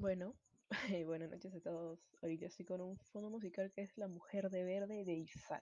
[0.00, 0.34] Bueno,
[1.04, 2.00] buenas noches a todos.
[2.22, 5.60] Ahorita estoy con un fondo musical que es La Mujer de Verde de Izal.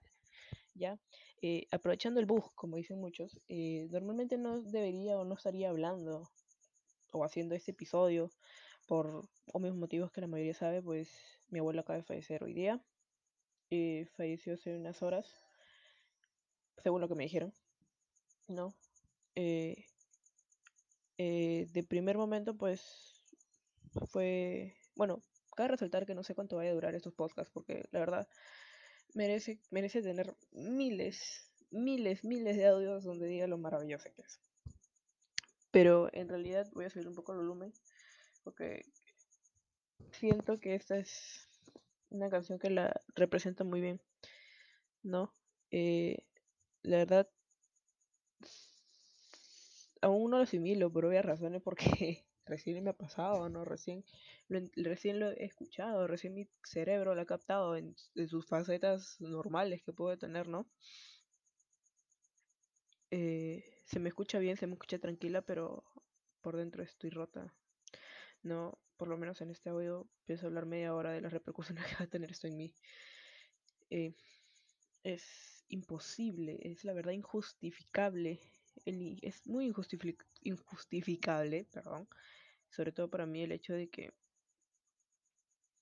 [0.75, 0.97] ¿Ya?
[1.43, 6.31] Eh, aprovechando el bug, como dicen muchos, eh, normalmente no debería o no estaría hablando
[7.13, 8.31] o haciendo este episodio
[8.87, 11.11] por obvios motivos que la mayoría sabe, pues
[11.49, 12.81] mi abuelo acaba de fallecer hoy día.
[13.71, 15.27] Eh, falleció hace unas horas,
[16.81, 17.53] según lo que me dijeron.
[18.47, 18.73] ¿No?
[19.35, 19.85] Eh,
[21.17, 23.18] eh, de primer momento, pues
[24.07, 25.23] fue, bueno,
[25.57, 28.29] cabe resaltar que no sé cuánto vaya a durar estos podcasts, porque la verdad
[29.15, 34.41] merece, merece tener miles, miles, miles de audios donde diga lo maravilloso que es.
[35.71, 37.73] Pero en realidad voy a subir un poco el volumen,
[38.45, 38.87] porque
[40.13, 41.49] siento que esta es
[42.11, 44.01] una canción que la representa muy bien,
[45.03, 45.35] ¿no?
[45.71, 46.25] Eh,
[46.83, 47.29] la verdad,
[50.01, 53.65] aún no lo asimilo por obvias razones, porque recién me ha pasado, ¿no?
[53.65, 54.05] Recién
[54.49, 57.95] lo, recién lo he escuchado, recién mi cerebro lo ha captado en,
[58.29, 60.67] sus facetas normales que puede tener, ¿no?
[63.11, 65.85] Eh, se me escucha bien, se me escucha tranquila, pero
[66.41, 67.55] por dentro estoy rota.
[68.43, 71.97] No, por lo menos en este audio pienso hablar media hora de las repercusiones que
[71.97, 72.75] va a tener esto en mí.
[73.91, 74.15] Eh,
[75.03, 78.41] es imposible, es la verdad injustificable.
[78.85, 82.09] Es muy injustific injustificable, perdón,
[82.71, 84.13] sobre todo para mí el hecho de que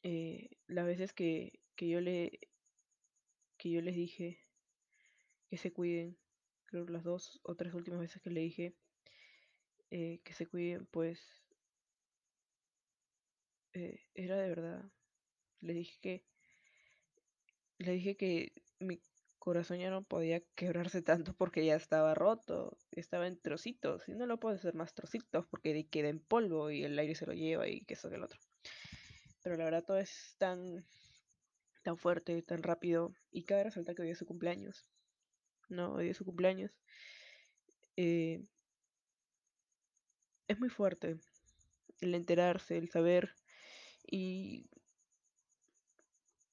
[0.03, 2.39] eh, las veces que, que yo le
[3.59, 4.39] que yo les dije
[5.49, 6.19] que se cuiden,
[6.67, 8.77] creo las dos o tres últimas veces que le dije
[9.91, 11.21] eh, que se cuiden, pues
[13.73, 14.85] eh, era de verdad.
[15.61, 16.25] Le dije que
[17.79, 18.53] le dije que
[19.47, 24.27] corazón ya no podía quebrarse tanto porque ya estaba roto, estaba en trocitos y no
[24.27, 27.69] lo puedo hacer más trocitos porque queda en polvo y el aire se lo lleva
[27.69, 28.41] y que eso que el otro.
[29.45, 30.85] Pero la verdad todo es tan
[31.85, 34.91] tan fuerte, tan rápido y cabe resaltar que hoy es su cumpleaños.
[35.69, 36.77] No, hoy es su cumpleaños.
[37.97, 38.43] Eh,
[40.49, 41.21] es muy fuerte
[42.01, 43.33] el enterarse, el saber
[44.11, 44.67] y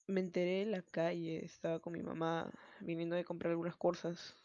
[0.05, 4.35] me enteré en la calle, estaba con mi mamá viniendo de comprar algunas cosas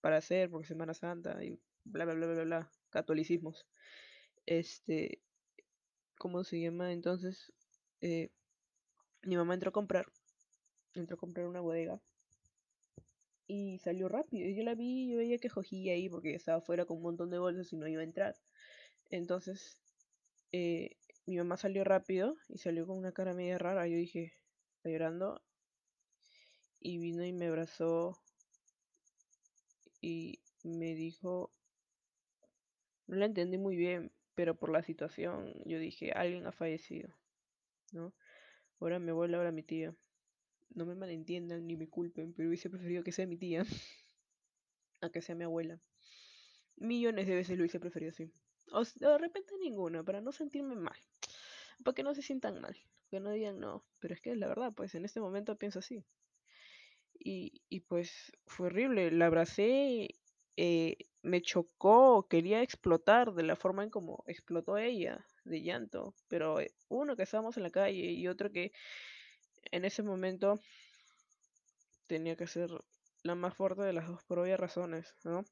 [0.00, 3.66] para hacer, porque Semana Santa y bla, bla, bla, bla, bla, catolicismos.
[4.46, 5.20] Este,
[6.18, 6.92] ¿cómo se llama?
[6.92, 7.52] Entonces,
[8.00, 8.30] eh,
[9.22, 10.06] mi mamá entró a comprar,
[10.94, 12.00] entró a comprar una bodega
[13.46, 14.48] y salió rápido.
[14.50, 17.38] Yo la vi, yo veía que jojía ahí porque estaba afuera con un montón de
[17.38, 18.36] bolsas y no iba a entrar.
[19.10, 19.80] Entonces,
[20.52, 23.86] eh, mi mamá salió rápido y salió con una cara media rara.
[23.86, 24.34] Yo dije,
[24.76, 25.42] está llorando.
[26.86, 28.16] Y vino y me abrazó
[30.00, 31.50] y me dijo,
[33.08, 37.12] no la entendí muy bien, pero por la situación yo dije, alguien ha fallecido,
[37.90, 38.14] ¿no?
[38.78, 39.96] Ahora mi abuela, ahora mi tía.
[40.76, 43.64] No me malentiendan ni me culpen, pero hubiese preferido que sea mi tía
[45.00, 45.80] a que sea mi abuela.
[46.76, 48.30] Millones de veces lo hubiese preferido así.
[49.00, 50.96] De repente ninguno, para no sentirme mal.
[51.82, 52.76] Para que no se sientan mal.
[53.10, 53.84] Que no digan no.
[53.98, 56.04] Pero es que es la verdad, pues en este momento pienso así.
[57.18, 59.10] Y, y pues fue horrible.
[59.10, 60.08] La abracé,
[60.56, 66.14] eh, me chocó, quería explotar de la forma en como explotó ella, de llanto.
[66.28, 68.72] Pero eh, uno que estábamos en la calle y otro que
[69.72, 70.60] en ese momento
[72.06, 72.70] tenía que ser
[73.22, 75.44] la más fuerte de las dos por obvias razones, ¿no?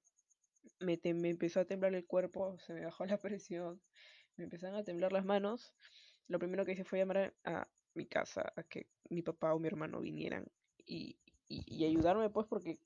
[0.81, 3.83] Me, me, empezó a temblar el cuerpo, se me bajó la presión,
[4.37, 5.75] me empezaron a temblar las manos.
[6.29, 9.69] Lo primero que hice fue llamar a mi casa a que mi papá o mi
[9.69, 10.47] hermano vinieran
[10.87, 11.19] y,
[11.49, 12.79] y, ayudarme, pues, porque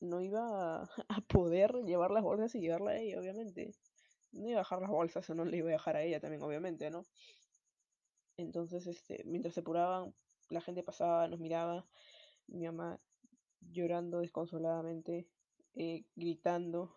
[0.00, 3.74] no iba a, a, poder llevar las bolsas y llevarla a ella, obviamente.
[4.32, 6.42] No iba a dejar las bolsas o no le iba a dejar a ella también,
[6.42, 7.04] obviamente, ¿no?
[8.36, 10.14] Entonces, este, mientras se apuraban,
[10.48, 11.86] la gente pasaba, nos miraba,
[12.46, 13.00] mi mamá
[13.60, 15.28] llorando desconsoladamente,
[15.74, 16.94] eh, gritando,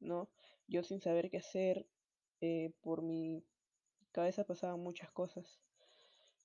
[0.00, 0.28] ¿no?
[0.66, 1.86] Yo sin saber qué hacer,
[2.40, 3.44] eh, por mi
[4.12, 5.60] cabeza pasaban muchas cosas.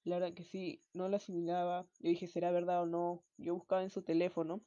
[0.07, 1.85] La verdad que sí, no la asimilaba.
[1.99, 3.25] Yo dije, ¿será verdad o no?
[3.37, 4.61] Yo buscaba en su teléfono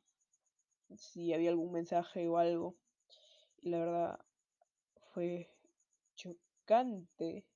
[0.94, 2.76] si había algún mensaje o algo.
[3.56, 4.20] Y la verdad
[5.14, 5.48] fue
[6.14, 7.46] chocante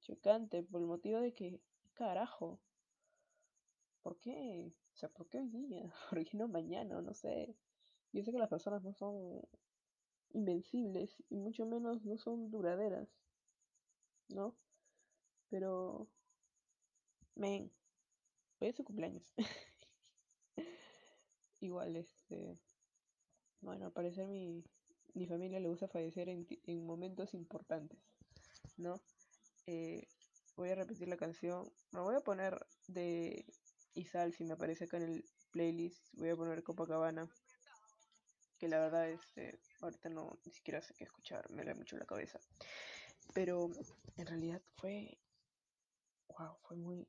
[0.00, 1.60] chocante por el motivo de que,
[1.92, 2.60] carajo,
[4.02, 4.72] ¿por qué?
[4.94, 5.92] O sea, ¿por qué hoy día?
[6.08, 7.02] ¿Por qué no mañana?
[7.02, 7.54] No sé.
[8.10, 9.42] Yo sé que las personas no son
[10.30, 13.06] invencibles y mucho menos no son duraderas,
[14.30, 14.56] ¿no?
[15.50, 16.08] Pero,
[17.38, 17.72] men,
[18.58, 19.32] hoy es su cumpleaños.
[21.60, 22.58] Igual, este,
[23.60, 24.64] bueno, al parecer mi,
[25.14, 27.98] mi familia le gusta fallecer en, en momentos importantes,
[28.76, 29.00] ¿no?
[29.66, 30.08] Eh,
[30.56, 31.72] voy a repetir la canción.
[31.92, 32.58] Me voy a poner
[32.88, 33.46] de
[33.94, 36.08] Isal si me aparece acá en el playlist.
[36.14, 37.28] Voy a poner Copacabana.
[38.58, 42.06] Que la verdad, este, ahorita no ni siquiera sé qué escuchar, me da mucho la
[42.06, 42.40] cabeza.
[43.32, 43.70] Pero
[44.16, 45.20] en realidad fue.
[46.36, 47.06] Wow, fue muy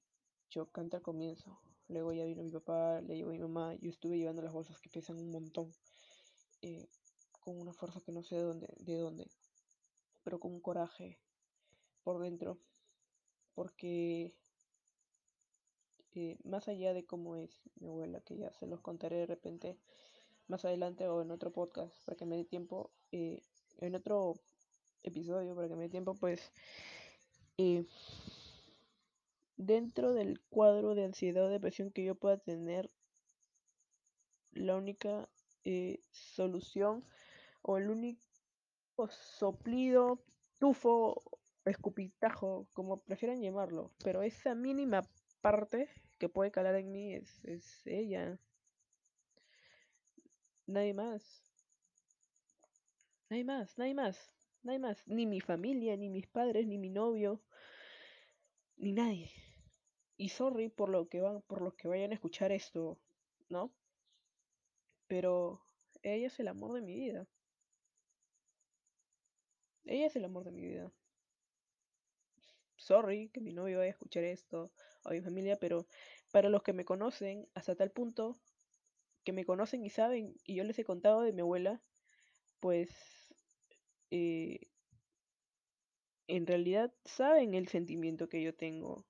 [0.50, 1.60] chocante al comienzo.
[1.88, 3.76] Luego ya vino mi papá, le llegó mi mamá.
[3.76, 5.72] Yo estuve llevando las bolsas que pesan un montón.
[6.62, 6.88] Eh,
[7.40, 9.32] con una fuerza que no sé de dónde, de dónde.
[10.24, 11.18] Pero con un coraje
[12.04, 12.60] por dentro.
[13.56, 14.36] Porque
[16.14, 19.78] eh, más allá de cómo es mi abuela, que ya se los contaré de repente
[20.48, 23.42] más adelante o en otro podcast, para que me dé tiempo, eh,
[23.78, 24.34] en otro
[25.04, 26.52] episodio, para que me dé tiempo, pues
[27.58, 27.86] eh,
[29.60, 32.90] dentro del cuadro de ansiedad o depresión que yo pueda tener,
[34.52, 35.30] la única
[36.10, 37.04] solución
[37.62, 38.22] o el único
[39.10, 40.24] soplido,
[40.58, 41.22] tufo,
[41.66, 45.02] escupitajo, como prefieran llamarlo, pero esa mínima
[45.42, 48.40] parte que puede calar en mí es, es ella.
[50.66, 51.44] Nadie más.
[53.30, 54.32] Nadie más, nadie más,
[54.64, 55.06] nadie más.
[55.06, 57.42] Ni mi familia, ni mis padres, ni mi novio,
[58.78, 59.49] ni nadie.
[60.20, 63.00] Y sorry por lo que van, por los que vayan a escuchar esto,
[63.48, 63.72] ¿no?
[65.08, 65.62] Pero
[66.04, 67.26] ella es el amor de mi vida.
[69.86, 70.92] Ella es el amor de mi vida.
[72.76, 74.74] Sorry que mi novio vaya a escuchar esto,
[75.06, 75.88] o mi familia, pero
[76.34, 78.38] para los que me conocen, hasta tal punto
[79.24, 81.82] que me conocen y saben, y yo les he contado de mi abuela,
[82.60, 82.90] pues
[84.12, 84.68] eh,
[86.28, 89.06] en realidad saben el sentimiento que yo tengo.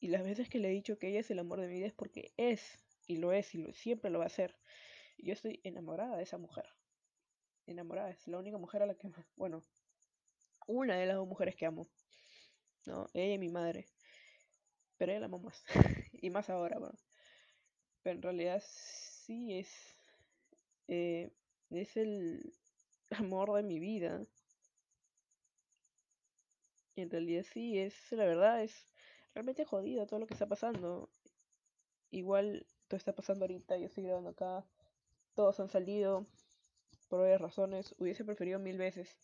[0.00, 1.86] Y las veces que le he dicho que ella es el amor de mi vida
[1.86, 4.56] es porque es, y lo es, y lo, siempre lo va a ser.
[5.18, 6.66] Y yo estoy enamorada de esa mujer.
[7.66, 9.62] Enamorada, es la única mujer a la que, bueno,
[10.66, 11.86] una de las dos mujeres que amo.
[12.86, 13.08] ¿no?
[13.12, 13.86] Ella y mi madre.
[14.96, 15.62] Pero ella la amo más.
[16.12, 16.98] y más ahora, bueno.
[18.02, 19.70] Pero en realidad sí es.
[20.88, 21.30] Eh,
[21.68, 22.54] es el
[23.10, 24.24] amor de mi vida.
[26.96, 28.86] En realidad sí, es la verdad, es
[29.34, 31.08] realmente jodido todo lo que está pasando.
[32.10, 34.64] Igual todo está pasando ahorita, yo estoy grabando acá,
[35.34, 36.26] todos han salido
[37.08, 37.94] por varias razones.
[37.98, 39.16] Hubiese preferido mil veces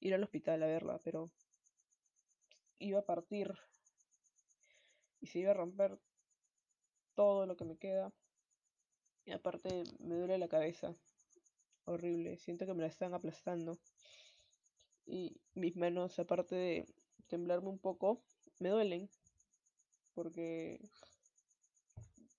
[0.00, 1.30] ir al hospital a verla, pero
[2.78, 3.54] iba a partir
[5.20, 5.98] y se iba a romper
[7.14, 8.12] todo lo que me queda.
[9.24, 10.94] Y aparte me duele la cabeza.
[11.86, 12.36] Horrible.
[12.36, 13.78] Siento que me la están aplastando.
[15.06, 16.86] Y mis manos, aparte de
[17.28, 18.22] temblarme un poco,
[18.58, 19.08] me duelen.
[20.14, 20.80] Porque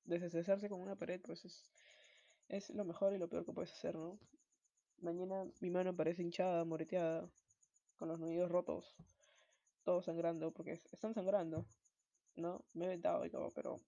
[0.06, 1.70] desestresarse con una pared, pues es,
[2.48, 4.20] es lo mejor y lo peor que puedes hacer, ¿no?
[5.02, 7.30] Mañana mi mano parece hinchada, moreteada,
[7.98, 8.96] con los nudillos rotos
[9.86, 11.66] todo sangrando, porque están sangrando,
[12.36, 12.66] ¿no?
[12.74, 13.80] Me he vetado y todo, pero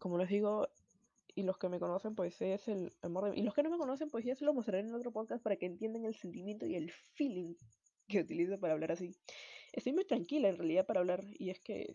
[0.00, 0.68] como les digo,
[1.34, 3.38] y los que me conocen, pues es el amor de...
[3.38, 5.56] Y los que no me conocen, pues ya se lo mostraré en otro podcast para
[5.56, 7.54] que entiendan el sentimiento y el feeling
[8.08, 9.14] que utilizo para hablar así.
[9.72, 11.94] Estoy muy tranquila en realidad para hablar, y es que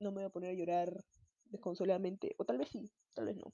[0.00, 1.04] no me voy a poner a llorar
[1.46, 3.52] desconsoladamente, o tal vez sí, tal vez no.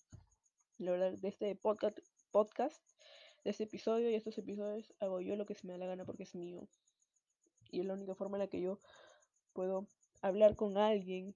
[0.78, 1.98] La verdad, de este podcast,
[2.30, 2.82] podcast,
[3.44, 6.04] de este episodio y estos episodios, hago yo lo que se me da la gana
[6.04, 6.68] porque es mío
[7.70, 8.78] y es la única forma en la que yo
[9.52, 9.86] puedo
[10.22, 11.34] hablar con alguien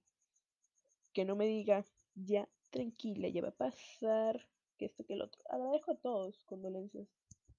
[1.13, 1.85] que no me diga,
[2.15, 4.47] ya, tranquila, ya va a pasar,
[4.77, 5.41] que esto, que el otro.
[5.49, 7.07] Agradezco a todos condolencias.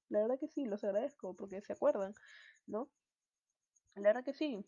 [0.09, 2.15] La verdad que sí, los agradezco porque se acuerdan,
[2.67, 2.91] ¿no?
[3.95, 4.65] La verdad que sí,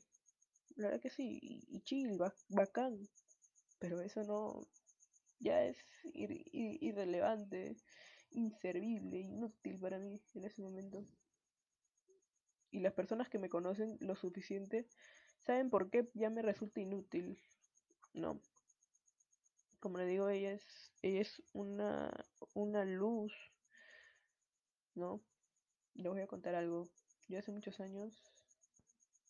[0.76, 3.08] la verdad que sí, y, chill, bacán.
[3.78, 4.66] Pero eso no,
[5.40, 5.76] ya es
[6.12, 7.76] irrelevante,
[8.30, 11.04] inservible, inútil para mí en ese momento
[12.72, 14.88] y las personas que me conocen lo suficiente
[15.46, 17.38] saben por qué ya me resulta inútil,
[18.14, 18.40] ¿no?
[19.78, 20.64] Como le digo, ella es,
[21.02, 22.10] ella es una,
[22.54, 23.32] una luz,
[24.94, 25.20] ¿no?
[25.94, 26.88] Les voy a contar algo.
[27.28, 28.14] Yo hace muchos años,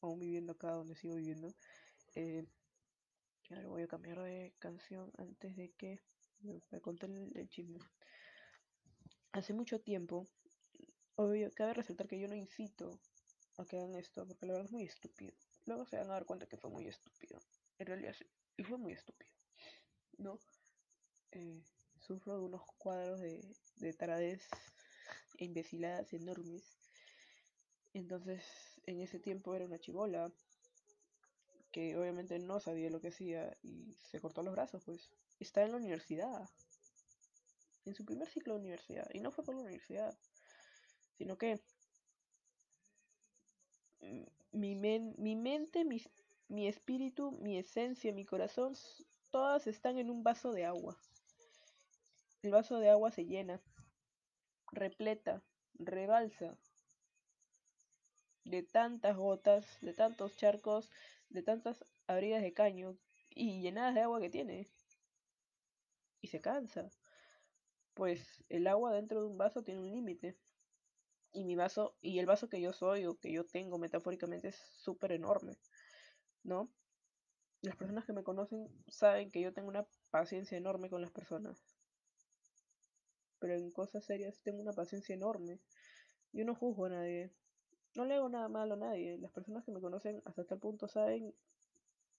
[0.02, 1.54] aún viviendo acá donde sigo viviendo,
[2.14, 2.44] eh,
[3.50, 6.00] ahora voy a cambiar de canción antes de que
[6.71, 7.78] me conté el, el chisme.
[9.32, 10.28] Hace mucho tiempo,
[11.14, 13.00] obvio, cabe resaltar que yo no incito
[13.59, 15.32] a que hagan esto, porque la verdad es muy estúpido.
[15.66, 17.40] Luego se van a dar cuenta que fue muy estúpido.
[17.78, 19.30] En realidad sí, y fue muy estúpido.
[20.18, 20.38] ¿No?
[21.30, 21.62] Eh,
[21.99, 23.40] sufro de unos cuadros de,
[23.76, 24.49] de taradez
[25.38, 26.78] e imbeciladas enormes.
[27.94, 28.42] Entonces,
[28.84, 30.32] en ese tiempo era una chivola
[31.70, 35.10] que obviamente no sabía lo que hacía y se cortó los brazos, pues.
[35.40, 36.48] Está en la universidad.
[37.84, 39.08] En su primer ciclo de universidad.
[39.12, 40.16] Y no fue por la universidad,
[41.16, 41.60] sino que
[44.52, 46.08] mi, mi mente, mis,
[46.48, 48.74] mi espíritu, mi esencia, mi corazón,
[49.30, 50.98] todas están en un vaso de agua.
[52.42, 53.62] El vaso de agua se llena,
[54.72, 55.42] repleta,
[55.74, 56.58] rebalsa
[58.44, 60.90] de tantas gotas, de tantos charcos,
[61.28, 62.96] de tantas abridas de caño
[63.30, 64.68] y llenadas de agua que tiene.
[66.20, 66.90] Y se cansa.
[67.94, 70.37] Pues el agua dentro de un vaso tiene un límite.
[71.32, 74.56] Y mi vaso, y el vaso que yo soy o que yo tengo metafóricamente es
[74.56, 75.56] súper enorme.
[76.42, 76.70] ¿No?
[77.62, 81.62] Las personas que me conocen saben que yo tengo una paciencia enorme con las personas
[83.42, 85.58] pero en cosas serias tengo una paciencia enorme.
[86.32, 87.32] Yo no juzgo a nadie.
[87.94, 89.16] No le hago nada malo a nadie.
[89.18, 91.34] Las personas que me conocen hasta tal punto saben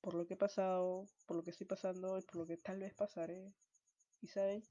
[0.02, 2.80] por lo que he pasado, por lo que estoy pasando y por lo que tal
[2.80, 3.54] vez pasaré.
[4.22, 4.64] Y saben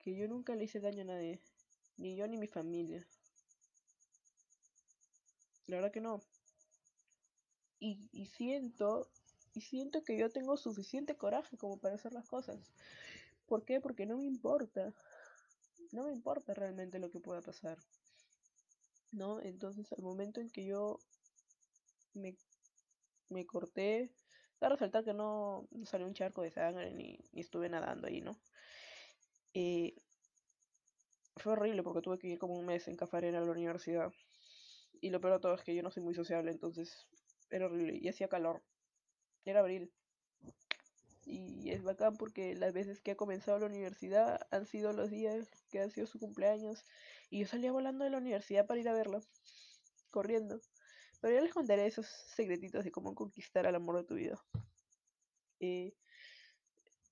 [0.00, 1.40] que yo nunca le hice daño a nadie.
[1.96, 3.06] Ni yo ni mi familia.
[5.66, 6.20] La verdad que no.
[7.80, 9.08] Y, y siento,
[9.54, 12.72] y siento que yo tengo suficiente coraje como para hacer las cosas.
[13.46, 13.80] ¿Por qué?
[13.80, 14.94] Porque no me importa
[15.92, 17.78] no me importa realmente lo que pueda pasar.
[19.12, 19.40] ¿No?
[19.40, 20.98] Entonces, al momento en que yo
[22.14, 22.36] me,
[23.28, 24.10] me corté,
[24.60, 28.38] a resaltar que no, salió un charco de sangre ni, estuve nadando ahí, ¿no?
[29.54, 29.94] Eh,
[31.36, 34.12] fue horrible porque tuve que ir como un mes en Cafarena a la universidad.
[35.00, 37.06] Y lo peor de todo es que yo no soy muy sociable, entonces
[37.48, 37.98] era horrible.
[38.00, 38.62] Y hacía calor.
[39.46, 39.90] Era abril
[41.30, 45.48] y es bacán porque las veces que ha comenzado la universidad han sido los días
[45.70, 46.84] que han sido su cumpleaños
[47.30, 49.20] y yo salía volando de la universidad para ir a verlo,
[50.10, 50.60] corriendo.
[51.20, 54.42] Pero ya les contaré esos secretitos de cómo conquistar al amor de tu vida.
[55.60, 55.94] Eh,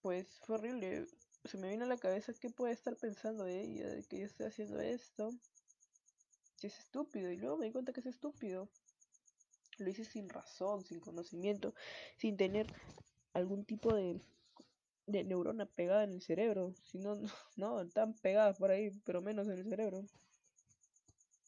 [0.03, 1.07] pues fue horrible.
[1.45, 4.47] Se me vino a la cabeza qué puede estar pensando ella de que yo estoy
[4.47, 5.31] haciendo esto.
[6.57, 7.31] Si es estúpido.
[7.31, 8.69] Y luego me di cuenta que es estúpido.
[9.77, 11.75] Lo hice sin razón, sin conocimiento,
[12.17, 12.67] sin tener
[13.35, 14.21] algún tipo de,
[15.09, 16.75] de neurona pegada en el cerebro.
[16.85, 17.19] Si no,
[17.57, 20.05] no, están pegadas por ahí, pero menos en el cerebro.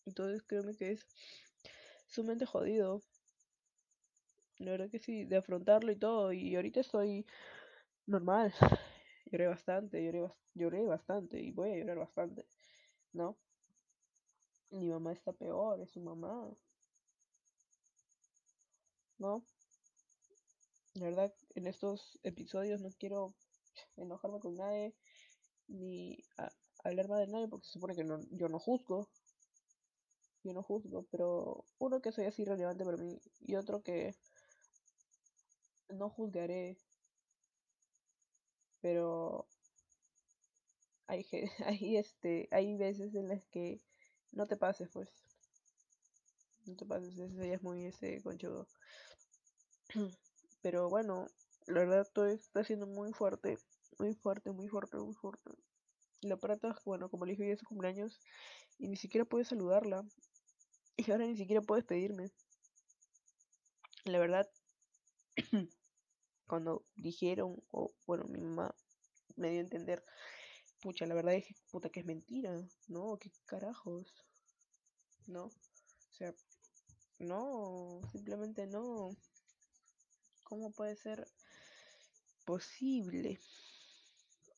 [0.07, 1.07] Entonces créeme que es
[2.09, 3.03] sumamente jodido.
[4.59, 6.33] La verdad que sí, de afrontarlo y todo.
[6.33, 7.27] Y ahorita estoy
[8.07, 8.53] normal.
[9.31, 12.47] Lloré bastante, lloré, lloré bastante y voy a llorar bastante,
[13.13, 13.37] ¿no?
[14.71, 16.51] Mi mamá está peor, es su mamá.
[19.19, 19.45] ¿No?
[20.95, 23.35] La verdad, en estos episodios no quiero
[23.97, 24.95] enojarme con nadie
[25.69, 26.19] ni
[26.85, 29.09] hablar mal de nadie porque se supone que no, yo no juzgo.
[30.43, 34.15] Yo no juzgo, pero uno que soy así relevante para mí y otro que
[35.91, 36.79] no juzgaré.
[38.81, 39.47] Pero
[41.07, 41.27] hay,
[41.67, 43.81] hay, este, hay veces en las que
[44.33, 45.11] no te pases, pues.
[46.67, 48.69] No te pases, ese ya es muy ese conchudo.
[50.63, 51.27] Pero bueno,
[51.67, 53.59] la verdad todo está siendo muy fuerte,
[53.99, 55.51] muy fuerte, muy fuerte, muy fuerte.
[56.23, 58.21] La es bueno, como le dije hoy es su cumpleaños,
[58.79, 60.05] y ni siquiera puedes saludarla.
[60.97, 62.31] Y ahora ni siquiera puedes pedirme.
[64.05, 64.51] La verdad,
[66.47, 68.75] cuando dijeron, o bueno, mi mamá
[69.37, 70.05] me dio a entender,
[70.81, 73.19] pucha, la verdad dije, puta, que es mentira, ¿no?
[73.19, 74.13] ¿Qué carajos?
[75.27, 75.45] ¿No?
[75.45, 76.35] O sea,
[77.19, 79.17] no, simplemente no.
[80.43, 81.29] ¿Cómo puede ser
[82.51, 83.39] posible?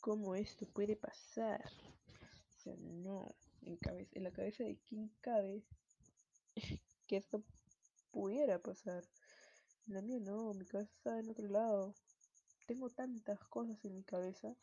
[0.00, 1.62] ¿Cómo esto puede pasar?
[2.56, 3.78] O sea, no, en,
[4.12, 5.62] en la cabeza de quién cabe
[7.06, 7.44] que esto
[8.11, 9.04] pudiera pasar.
[9.87, 11.94] En la mía no, mi cabeza está en otro lado.
[12.66, 14.56] Tengo tantas cosas en mi cabeza,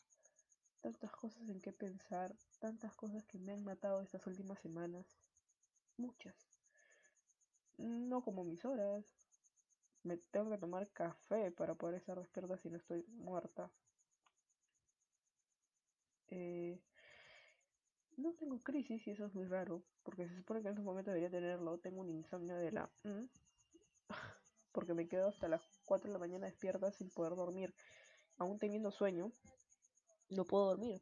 [0.82, 5.06] tantas cosas en que pensar, tantas cosas que me han matado estas últimas semanas.
[5.98, 6.36] Muchas.
[7.78, 9.06] No como mis horas,
[10.04, 13.72] me tengo que tomar café para poder estar despierta si no estoy muerta.
[16.28, 16.80] Eh,
[18.18, 21.14] no tengo crisis y eso es muy raro, porque se supone que en estos momentos
[21.14, 21.78] debería tenerlo.
[21.80, 22.90] Tengo un insomnio de la...
[24.72, 27.74] porque me quedo hasta las 4 de la mañana despierta sin poder dormir.
[28.38, 29.32] Aún teniendo sueño,
[30.30, 31.02] no puedo dormir.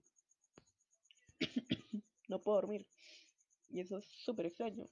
[2.27, 2.87] no puedo dormir.
[3.69, 4.85] Y eso es súper extraño.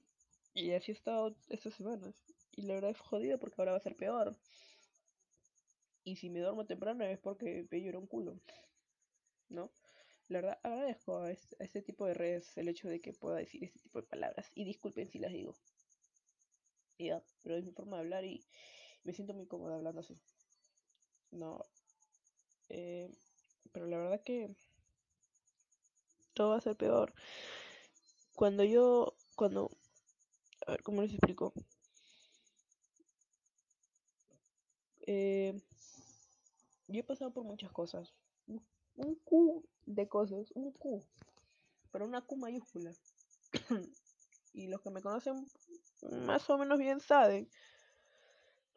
[0.54, 2.14] Y así he estado estas semanas.
[2.56, 4.36] Y la verdad es jodido porque ahora va a ser peor.
[6.04, 8.40] Y si me duermo temprano es porque me llora un culo.
[9.48, 9.70] ¿No?
[10.28, 13.78] La verdad agradezco a este, tipo de redes el hecho de que pueda decir este
[13.80, 14.50] tipo de palabras.
[14.54, 15.54] Y disculpen si las digo.
[16.98, 18.44] Ya, pero es mi forma de hablar y
[19.04, 20.18] me siento muy cómoda hablando así.
[21.30, 21.64] No.
[22.68, 23.10] Eh,
[23.72, 24.56] pero la verdad que
[26.34, 27.12] todo va a ser peor.
[28.34, 29.70] Cuando yo, cuando,
[30.66, 31.52] a ver, ¿cómo les explico?
[35.06, 35.58] Eh,
[36.88, 38.12] yo he pasado por muchas cosas.
[38.46, 41.02] Un, Q de cosas, un Q,
[41.92, 42.92] pero una Q mayúscula.
[44.54, 45.46] y los que me conocen
[46.24, 47.48] más o menos bien saben.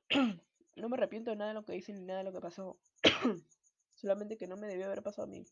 [0.76, 2.78] no me arrepiento de nada de lo que hice ni nada de lo que pasó.
[3.96, 5.46] Solamente que no me debió haber pasado a mí.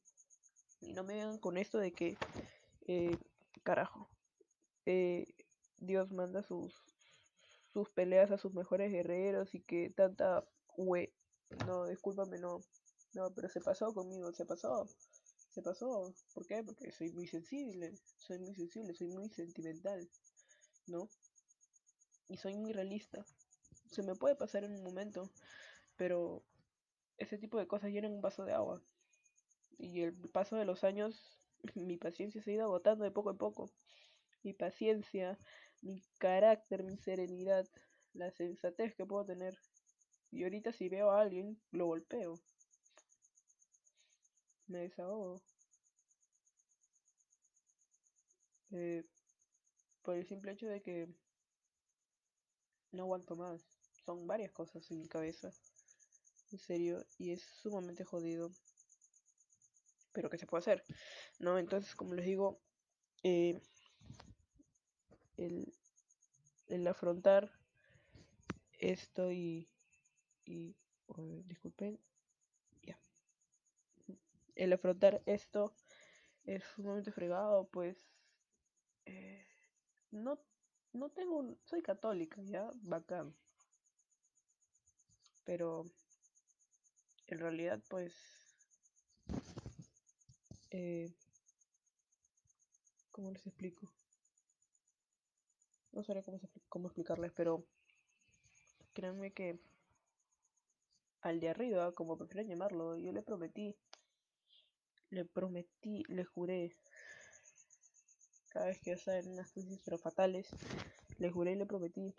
[0.82, 2.18] Y no me vengan con esto de que,
[2.88, 3.18] eh,
[3.64, 4.10] carajo,
[4.86, 5.26] eh,
[5.80, 6.74] Dios manda sus,
[7.74, 10.46] sus peleas a sus mejores guerreros y que tanta
[11.66, 12.62] No, discúlpame, no.
[13.14, 14.88] No, pero se pasó conmigo, se pasó.
[15.50, 16.14] Se pasó.
[16.34, 16.64] ¿Por qué?
[16.64, 17.94] Porque soy muy sensible.
[18.18, 20.08] Soy muy sensible, soy muy sentimental.
[20.88, 21.10] ¿No?
[22.30, 23.26] Y soy muy realista.
[23.92, 25.32] Se me puede pasar en un momento,
[25.96, 26.44] pero
[27.18, 28.82] ese tipo de cosas llenan un vaso de agua.
[29.78, 31.40] Y el paso de los años,
[31.76, 33.72] mi paciencia se ha ido agotando de poco a poco.
[34.44, 35.40] Mi paciencia,
[35.82, 37.68] mi carácter, mi serenidad,
[38.14, 39.58] la sensatez que puedo tener.
[40.32, 42.40] Y ahorita si veo a alguien, lo golpeo.
[44.68, 45.42] Me desahogo.
[48.72, 49.06] Eh,
[50.02, 51.08] por el simple hecho de que
[52.92, 53.62] no aguanto más.
[54.06, 55.52] Son varias cosas en mi cabeza.
[56.52, 57.06] En serio.
[57.18, 58.52] Y es sumamente jodido.
[60.12, 60.84] Pero ¿qué se puede hacer?
[61.40, 61.58] ¿No?
[61.58, 62.60] Entonces, como les digo,
[63.24, 63.62] eh,
[65.38, 65.74] el,
[66.68, 67.52] el afrontar
[68.80, 69.70] esto y,
[70.48, 70.76] y
[71.08, 72.00] oh, disculpen,
[72.84, 72.98] ya.
[74.56, 75.74] El afrontar esto
[76.46, 77.98] es sumamente fregado, pues
[79.06, 79.46] eh,
[80.12, 80.40] no,
[80.94, 83.36] no tengo, soy católica, ya, bacán.
[85.44, 85.86] Pero
[87.28, 88.14] en realidad, pues,
[90.72, 91.14] eh,
[93.12, 93.92] ¿cómo les explico?
[95.92, 96.40] No sabría cómo,
[96.70, 97.66] cómo explicarles, pero
[98.94, 99.60] créanme que
[101.22, 103.76] al de arriba, como prefieran llamarlo, yo le prometí,
[105.10, 106.72] le prometí, le juré,
[108.50, 110.48] cada vez que yo estaba en unas crisis pero fatales,
[111.20, 112.16] le juré y le prometí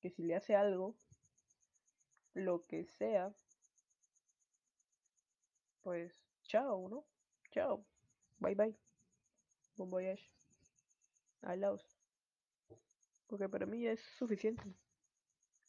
[0.00, 0.96] que si le hace algo,
[2.34, 3.32] lo que sea,
[5.82, 7.04] pues, chao, ¿no?
[7.50, 7.84] Chao,
[8.38, 8.76] bye bye,
[9.76, 10.30] bon voyage,
[11.42, 11.84] alaos.
[13.26, 14.74] Porque para mí ya es suficiente,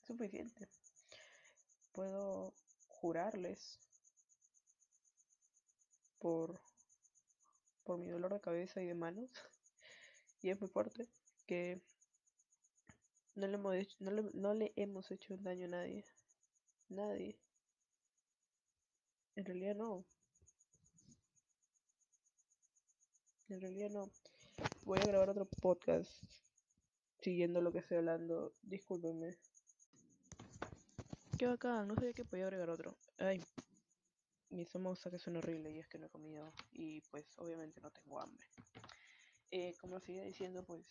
[0.01, 0.67] suficiente.
[1.93, 2.53] Puedo
[2.87, 3.79] jurarles
[6.19, 6.59] por,
[7.83, 9.29] por mi dolor de cabeza y de manos,
[10.41, 11.07] y es muy fuerte,
[11.47, 11.81] que
[13.35, 16.05] no le hemos hecho, no le, no le hemos hecho daño a nadie.
[16.89, 17.39] Nadie.
[19.35, 20.05] En realidad no.
[23.49, 24.11] En realidad no.
[24.85, 26.11] Voy a grabar otro podcast
[27.21, 28.53] siguiendo lo que estoy hablando.
[28.61, 29.37] Discúlpenme.
[31.43, 32.95] Qué bacán, no sabía que podía agregar otro.
[33.17, 33.43] Ay,
[34.51, 37.81] mi estómago está que suena horrible y es que no he comido y pues obviamente
[37.81, 38.47] no tengo hambre.
[39.51, 40.87] Eh, como seguía diciendo, pues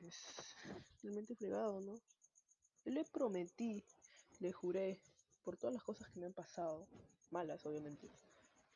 [0.00, 0.56] es
[1.00, 1.94] realmente fregado, ¿no?
[2.86, 3.84] Le prometí,
[4.40, 5.00] le juré,
[5.44, 6.88] por todas las cosas que me han pasado,
[7.30, 8.10] malas obviamente,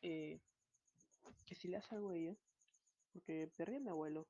[0.03, 0.39] eh,
[1.47, 2.37] que si le hace algo a ella,
[3.13, 4.25] porque perdí a mi abuelo,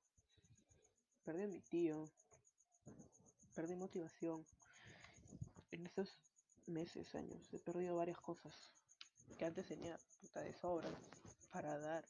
[1.23, 2.09] perdí a mi tío,
[3.55, 4.43] perdí motivación.
[5.71, 6.17] En estos
[6.69, 8.55] meses, años, he perdido varias cosas
[9.37, 10.91] que antes tenía puta de sobra
[11.53, 12.05] para dar,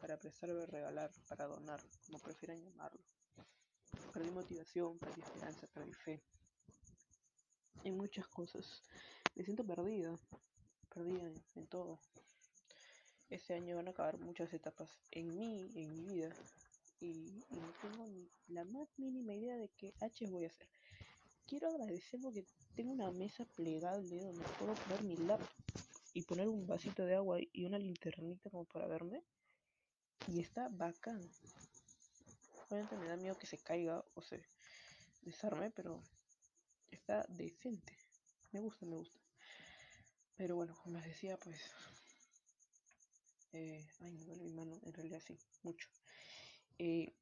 [0.00, 3.00] para prestar o regalar, para donar, como prefieran llamarlo.
[4.12, 6.22] Perdí motivación, perdí esperanza, perdí fe.
[7.84, 8.82] En muchas cosas.
[9.34, 10.14] Me siento perdida,
[10.94, 11.98] perdida en, todo.
[13.30, 16.34] Este año van a acabar muchas etapas en mí, en mi vida.
[17.00, 20.68] Y, y no tengo ni la más mínima idea de qué H voy a hacer.
[21.52, 25.50] Quiero agradecer porque tengo una mesa plegable donde puedo poner mi laptop
[26.14, 29.22] y poner un vasito de agua y una linternita como para verme.
[30.28, 31.20] Y está bacán.
[32.70, 34.42] Obviamente me da miedo que se caiga o se
[35.20, 36.02] desarme, pero
[36.90, 37.98] está decente.
[38.52, 39.20] Me gusta, me gusta.
[40.36, 41.60] Pero bueno, como les decía, pues...
[43.52, 45.86] eh, ay, me duele mi mano, en realidad sí, mucho.
[46.78, 47.12] Eh,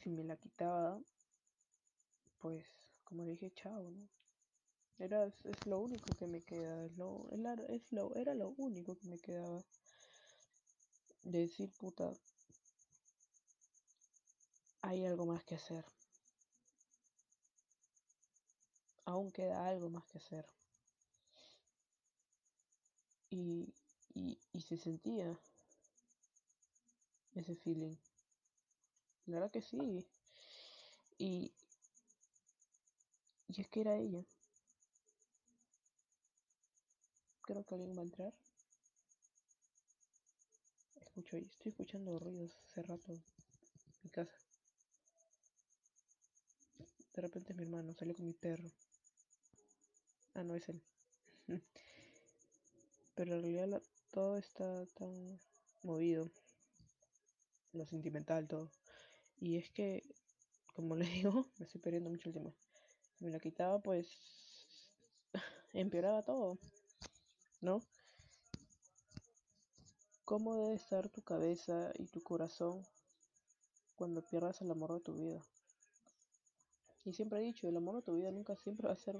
[0.00, 1.00] si me la quitaba,
[2.42, 2.66] pues
[3.04, 4.08] como dije, chao, ¿no?
[4.98, 7.28] Era, es, lo único que me queda, es lo,
[7.68, 9.62] es lo, era lo único que me quedaba.
[11.22, 12.12] De decir, puta,
[14.82, 15.84] hay algo más que hacer.
[19.04, 20.46] Aún queda algo más que hacer.
[23.30, 23.72] Y,
[24.14, 25.38] y, y se sentía
[27.34, 27.96] ese feeling.
[29.26, 30.06] La verdad que sí.
[31.18, 31.52] Y,
[33.54, 34.24] Y es que era ella.
[37.42, 38.32] Creo que alguien va a entrar.
[41.02, 43.12] Escucho estoy escuchando ruidos hace rato
[44.02, 44.32] mi casa.
[47.14, 48.70] De repente mi hermano salió con mi perro.
[50.32, 50.82] Ah, no es él.
[53.14, 55.38] Pero en realidad todo está tan
[55.82, 56.30] movido.
[57.74, 58.70] Lo sentimental, todo.
[59.38, 60.02] Y es que,
[60.74, 62.54] como le digo, me estoy perdiendo mucho el tema.
[63.22, 64.08] Me la quitaba, pues
[65.72, 66.58] empeoraba todo.
[67.60, 67.80] ¿No?
[70.24, 72.84] ¿Cómo debe estar tu cabeza y tu corazón
[73.94, 75.40] cuando pierdas el amor de tu vida?
[77.04, 79.16] Y siempre he dicho, el amor de tu vida nunca siempre va a ser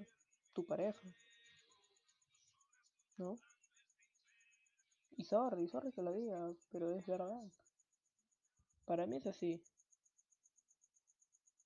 [0.52, 1.08] tu pareja.
[3.18, 3.38] ¿No?
[5.16, 7.44] Y sorry, sorry que lo diga, pero es verdad.
[8.84, 9.62] Para mí es así.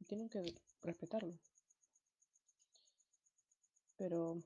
[0.00, 1.38] Y tienen que respetarlo.
[3.96, 4.42] Pero,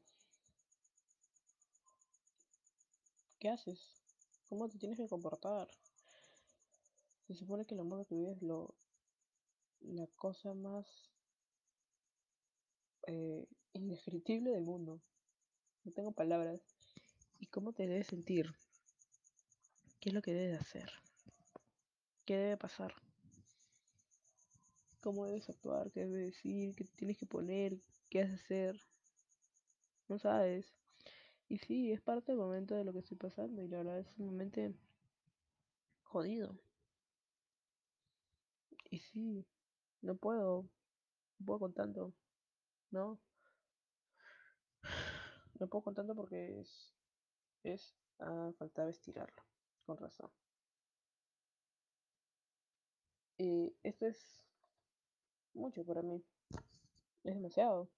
[3.39, 3.81] ¿qué haces?
[4.49, 5.69] ¿Cómo te tienes que comportar?
[7.27, 8.75] Se supone que el amor de tu vida es lo,
[9.81, 10.87] la cosa más
[13.07, 15.01] eh, indescriptible del mundo.
[15.85, 16.61] No tengo palabras.
[17.39, 18.55] ¿Y cómo te debes sentir?
[20.01, 20.91] ¿Qué es lo que debes hacer?
[22.25, 22.95] ¿Qué debe pasar?
[25.01, 25.91] ¿Cómo debes actuar?
[25.91, 26.75] ¿Qué debes decir?
[26.77, 27.79] ¿Qué tienes que poner?
[28.11, 28.90] ¿Qué has de hacer?
[30.11, 30.75] No sabes.
[31.49, 34.13] Y sí, es parte del momento de lo que estoy pasando y la verdad es
[34.19, 34.61] un momento
[36.03, 36.59] jodido.
[38.91, 39.47] Y sí,
[40.03, 40.69] no puedo,
[41.39, 42.13] no puedo con tanto,
[42.91, 43.21] ¿no?
[45.61, 46.93] No puedo con tanto porque es,
[47.63, 49.45] es, ah, faltaba estirarlo,
[49.87, 50.31] con razón.
[53.39, 54.45] Y esto es
[55.55, 56.25] mucho para mí,
[57.23, 57.89] es demasiado.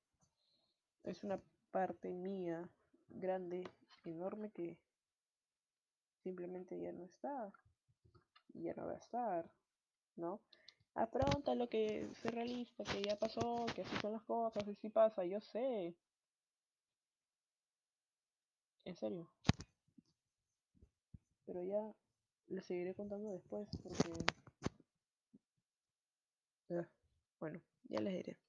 [1.05, 1.40] Es una
[1.72, 2.62] parte mía
[3.08, 3.64] grande,
[4.04, 4.78] enorme que
[6.22, 7.52] simplemente ya no está.
[8.54, 9.50] Y ya no va a estar,
[10.16, 10.40] ¿no?
[10.94, 15.24] Afronta lo que se realista, que ya pasó, que así son las cosas, así pasa,
[15.24, 15.96] yo sé.
[18.85, 19.30] En serio.
[21.46, 21.94] Pero ya
[22.48, 24.11] les seguiré contando después porque...
[26.70, 26.88] Ah,
[27.40, 28.41] bueno, ya les diré.